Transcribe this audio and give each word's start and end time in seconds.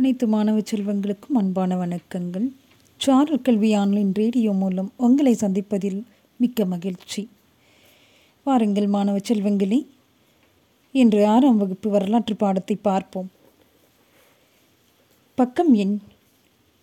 அனைத்து 0.00 0.26
மாணவ 0.26 0.58
செல்வங்களுக்கும் 0.58 1.38
அன்பான 1.38 1.76
வணக்கங்கள். 1.76 2.52
சாரல் 2.96 3.42
கல்வி 3.42 3.72
ஆன்லைன் 3.74 4.12
ரேடியோ 4.14 4.52
மூலம் 4.52 4.92
உங்களை 4.96 5.32
சந்திப்பதில் 5.34 5.98
மிக்க 6.36 6.64
மகிழ்ச்சி. 6.64 7.28
வாருங்கள் 8.44 8.86
மாணவ 8.86 9.18
செல்வங்களே 9.18 9.86
இன்று 10.92 11.26
ஆறாம் 11.26 11.56
வகுப்பு 11.56 11.90
வரலாற்று 11.90 12.36
பாடத்தை 12.36 12.76
பார்ப்போம். 12.76 13.30
பக்கம் 15.34 15.72
எண் 15.74 16.00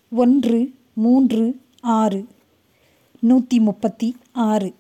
ஒன்று 0.10 0.74
மூன்று 0.94 1.60
ஆறு 1.82 2.28
நூற்றி 3.20 3.60
முப்பத்தி 3.60 4.16
ஆறு. 4.32 4.74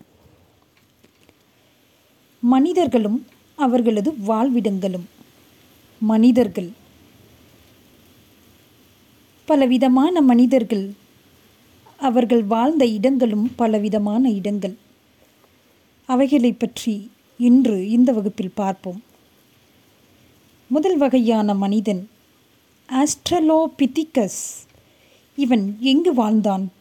மனிதர்களும் 2.39 3.25
அவர்களது 3.55 4.11
வாழ்விடங்களும் 4.27 5.07
மனிதர்கள் 5.99 6.69
பலவிதமான 9.49 10.21
மனிதர்கள். 10.21 10.85
அவர்கள் 11.97 12.43
வாழ்ந்த 12.43 12.85
இடங்களும் 12.85 13.45
பலவிதமான 13.55 14.29
இடங்கள். 14.29 14.75
அவைகளை 16.05 16.51
பற்றி 16.53 17.11
இன்று 17.37 17.89
இந்த 17.89 18.11
வகுப்பில் 18.11 18.51
பார்ப்போம். 18.55 19.03
முதல் 20.67 20.97
வகையான 20.97 21.53
மனிதன் 21.53 22.01
ஆஸ்ட்ரலோபிதிகஸ் 22.89 24.41
இவன் 25.35 25.77
எங்கு 25.79 26.13
வாழ்ந்தான்? 26.13 26.71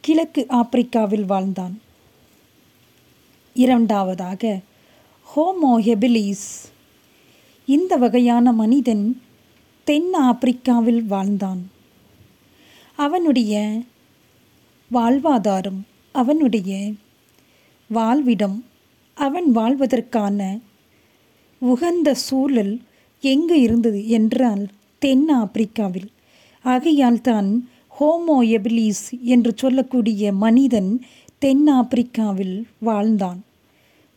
கிழக்கு 0.00 0.46
ஆப்பிரிக்காவில் 0.48 1.24
வாழ்ந்தான். 1.24 1.80
இரண்டாவதாக 3.54 4.60
ஹோமோஹெபிலிஸ் 5.36 6.48
இந்த 7.66 7.96
வகையான 7.96 8.52
மனிதன் 8.52 9.22
தென் 9.88 10.14
ஆப்பிரிக்காவில் 10.14 11.02
வாழ்ந்தான். 11.02 11.70
அவனுடைய 12.96 13.82
வாழ்வாதாரம் 14.92 15.80
அவனுடைய 16.12 16.90
வாழ்விடம் 17.88 18.64
அவன் 19.14 19.52
வாழ்வதற்கான 19.54 20.60
உகந்த 21.58 22.14
சூழல் 22.14 22.80
எங்கு 23.20 23.60
இருந்தது 23.60 24.08
என்றால் 24.08 24.68
தென் 24.98 25.28
ஆப்பிரிக்காவில். 25.30 26.10
ஆகையால் 26.62 27.20
தான் 27.20 27.68
ஹோமோ 28.00 28.38
எபிலிஸ் 28.56 29.20
என்று 29.22 29.52
சொல்லக்கூடிய 29.56 30.32
மனிதன் 30.32 31.04
தென் 31.38 31.66
ஆப்பிரிக்காவில் 31.68 32.66
வாழ்ந்தான். 32.78 33.44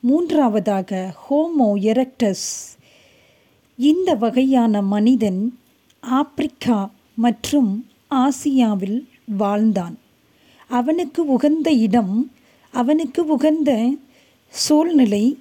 மூன்றாவதாக 0.01 1.15
ஹோமோ 1.29 1.71
எரக்டஸ். 1.91 2.49
இந்த 3.75 4.13
வகையான 4.13 4.81
மனிதன் 4.81 5.58
ஆப்பிரிக்கா 6.01 6.91
மற்றும் 7.15 7.87
ஆசியாவில் 8.09 9.07
வாழ்ந்தான். 9.37 9.97
அவனுக்கு 10.67 11.25
உகந்த 11.25 11.71
இடம் 11.71 12.31
அவனுக்கு 12.71 13.25
உகந்த 13.25 13.95
சூழ்நிலை 14.47 15.37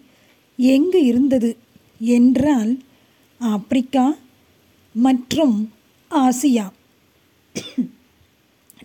எங்கு 0.56 1.04
இருந்தது 1.04 1.56
என்றால் 1.98 2.78
ஆப்பிரிக்கா 3.38 4.14
மற்றும் 4.92 5.72
ஆசியா. 6.10 6.70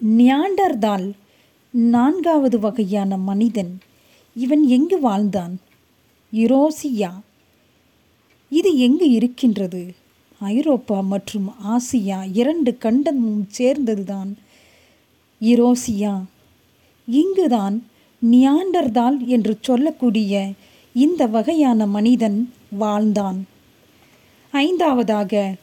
நியாண்டர்தால் 0.06 1.12
நான்காவது 1.72 2.60
வகையான 2.60 3.18
மனிதன் 3.18 3.80
இவன் 4.36 4.68
எங்கு 4.68 5.00
வாழ்ந்தான்? 5.00 5.60
யுரோசியா. 6.34 7.20
இது 8.50 8.78
எங்கு 8.78 9.10
இருக்கின்றது? 9.10 9.96
ஐரோப்பா 10.44 11.02
மற்றும் 11.02 11.54
ஆசியா 11.68 12.20
இரண்டு 12.34 12.78
கண்டமும் 12.82 13.44
சேர்ந்ததுதான். 13.58 14.32
இரோசியா 15.42 16.24
இங்குதான் 17.08 17.86
நியாண்டர்தால் 18.32 19.26
என்று 19.26 19.58
சொல்லக்கூடிய 19.62 20.52
இந்த 20.94 21.28
வகையான 21.28 21.86
மனிதன் 21.88 22.54
வாழ்ந்தான். 22.70 23.48
ஐந்தாவதாக 24.52 25.54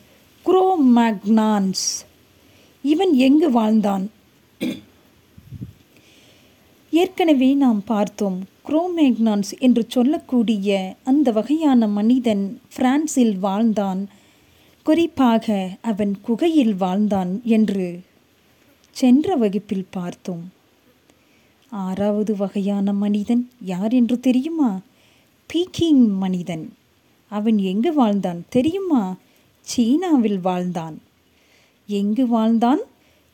குரோமேக்னான்ஸ். 0.46 1.84
இவன் 2.82 3.12
எங்கு 3.14 3.50
வாழ்ந்தான்? 3.50 4.10
ஏற்கனவே 6.90 7.54
நாம் 7.54 7.82
பார்த்தோம் 7.84 8.38
குரோமேக்னான்ஸ் 8.68 9.52
என்று 9.58 9.84
சொல்லக்கூடிய 9.88 10.94
அந்த 11.04 11.32
வகையான 11.32 11.86
மனிதன் 11.86 12.60
பிரான்சில் 12.76 13.38
வாழ்ந்தான். 13.38 14.08
குறிப்பாக 14.82 15.76
அவன் 15.82 16.20
குகையில் 16.20 16.74
வாழ்ந்தான் 16.74 17.40
என்று 17.44 18.00
சென்ற 18.90 19.36
வகுப்பில் 19.36 19.86
பார்த்தோம். 19.90 20.52
ஆறாவது 21.70 22.36
வகையான 22.36 22.92
மனிதன் 22.92 23.50
யார் 23.64 23.92
என்று 23.92 24.20
தெரியுமா? 24.20 24.80
பீக்கிங் 25.52 26.08
மனிதன். 26.08 26.74
அவன் 27.28 27.58
எங்கு 27.58 27.94
வாழ்ந்தான் 27.94 28.44
தெரியுமா? 28.48 29.16
சீனாவில் 29.60 30.40
வாழ்ந்தான். 30.40 31.02
எங்கு 31.86 32.26
வாழ்ந்தான்? 32.26 32.80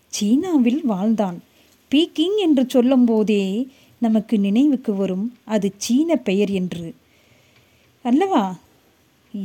சீனாவில் 0.09 0.85
வாழ்ந்தான். 0.85 1.43
பீக்கிங் 1.91 2.37
என்று 2.37 2.65
சொல்லும்போதே 2.69 3.69
நமக்கு 3.99 4.39
நினைவுக்கு 4.39 4.95
வரும் 4.95 5.37
அது 5.45 5.73
சீன 5.77 6.17
பெயர் 6.17 6.51
என்று. 6.51 6.95
அல்லவா? 8.03 8.57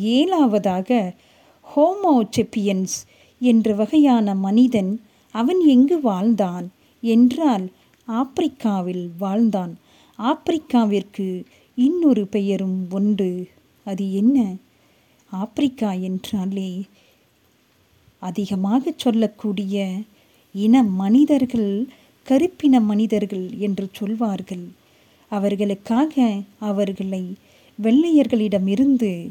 ஏழாவதாக 0.02 1.14
ஹோமோசெப்பியன்ஸ் 1.76 2.96
என்ற 3.40 3.74
வகையான 3.74 4.36
மனிதன் 4.36 5.02
அவன் 5.32 5.60
எங்கு 5.66 6.02
வாழ்ந்தான் 6.02 6.72
என்றால் 7.02 7.70
ஆப்பிரிக்காவில் 8.08 9.10
வாழ்ந்தான். 9.18 9.78
ஆப்பிரிக்காவிற்கு 10.20 11.44
இன்னொரு 11.76 12.28
பெயரும் 12.28 12.88
உண்டு. 12.90 13.48
அது 13.86 14.14
என்ன? 14.14 14.56
ஆப்பிரிக்கா 15.32 15.92
என்றாலே 15.92 16.84
அதிகமாக 18.20 18.94
சொல்லக்கூடிய 18.96 20.00
இன 20.54 20.84
மனிதர்கள் 20.84 21.88
கருப்பின 22.24 22.80
மனிதர்கள் 22.80 23.50
என்று 23.58 23.90
சொல்வார்கள். 23.92 24.66
அவர்களுக்காக 25.30 26.42
அவர்களை 26.60 27.36
வெள்ளையர்களிடமிருந்து 27.84 29.30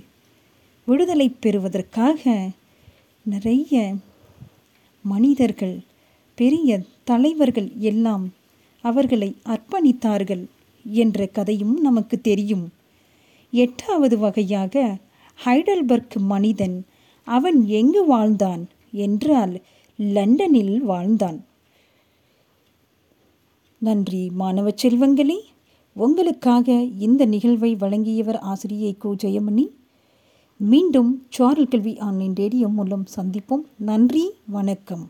விடுதலை 0.91 1.27
பெறுவதற்காக 1.28 2.23
நிறைய 3.25 3.95
மனிதர்கள் 5.05 5.77
பெரிய 6.39 6.81
தலைவர்கள் 7.05 7.69
எல்லாம் 7.89 8.25
அவர்களை 8.84 9.28
அர்ப்பணித்தார்கள் 9.45 10.45
என்ற 10.84 11.27
கதையும் 11.27 11.75
நமக்கு 11.81 12.17
தெரியும். 12.21 12.67
எட்டாவது 13.53 14.19
வகையாக 14.19 14.97
ஹைடல்பர்க் 15.45 16.17
மனிதன் 16.33 16.77
அவன் 17.27 17.59
எங்கு 17.67 18.03
வாழ்ந்தான் 18.07 18.62
என்றால் 19.05 19.55
லண்டனில் 19.97 20.77
வாழ்ந்தான். 20.83 21.39
நன்றி 23.78 24.31
மாணவ 24.31 24.71
செல்வங்களே. 24.83 25.39
உங்களுக்காக 25.97 26.72
இந்த 27.07 27.25
நிகழ்வை 27.25 27.75
வழங்கியவர் 27.75 28.39
ஆசிரியை 28.39 28.97
கு. 29.03 29.09
ஜெயமணி. 29.22 29.67
மீண்டும் 30.62 31.26
சாரல் 31.28 31.69
கல்வி 31.69 31.98
ஆன்லைன் 31.98 32.34
ரேடியோ 32.34 32.69
மூலம் 32.69 33.04
சந்திப்போம். 33.16 33.62
நன்றி 33.76 34.31
வணக்கம். 34.47 35.09